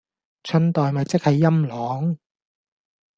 [0.43, 2.17] 春袋咪即係陰嚢